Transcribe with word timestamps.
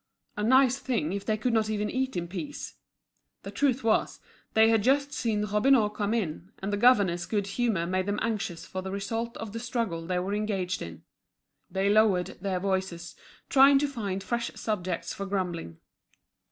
A 0.35 0.41
nice 0.43 0.79
thing, 0.79 1.13
if 1.13 1.25
they 1.27 1.37
could 1.37 1.53
not 1.53 1.69
even 1.69 1.87
eat 1.87 2.17
in 2.17 2.27
peace! 2.27 2.73
The 3.43 3.51
truth 3.51 3.83
was, 3.83 4.19
they 4.55 4.67
had 4.69 4.81
just 4.81 5.13
seen 5.13 5.45
Robineau 5.45 5.89
come 5.89 6.15
in, 6.15 6.51
and 6.57 6.73
the 6.73 6.77
governor's 6.77 7.27
good 7.27 7.45
humour 7.45 7.85
made 7.85 8.07
them 8.07 8.17
anxious 8.19 8.65
for 8.65 8.81
the 8.81 8.89
result 8.89 9.37
of 9.37 9.53
the 9.53 9.59
struggle 9.59 10.07
they 10.07 10.17
were 10.17 10.33
engaged 10.33 10.81
in. 10.81 11.03
They 11.69 11.87
lowered 11.87 12.39
their 12.41 12.59
voices, 12.59 13.15
trying 13.47 13.77
to 13.77 13.87
find 13.87 14.23
fresh 14.23 14.49
subjects 14.55 15.13
for 15.13 15.27
grumbling. 15.27 15.77